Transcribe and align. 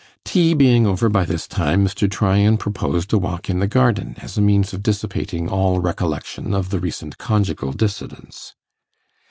Tea 0.25 0.55
being 0.55 0.87
over 0.87 1.09
by 1.09 1.25
this 1.25 1.47
time, 1.47 1.85
Mr. 1.85 2.09
Tryan 2.09 2.57
proposed 2.57 3.13
a 3.13 3.19
walk 3.19 3.51
in 3.51 3.59
the 3.59 3.67
garden 3.67 4.15
as 4.17 4.35
a 4.35 4.41
means 4.41 4.73
of 4.73 4.81
dissipating 4.81 5.47
all 5.47 5.79
recollection 5.79 6.55
of 6.55 6.71
the 6.71 6.79
recent 6.79 7.19
conjugal 7.19 7.71
dissidence. 7.71 8.55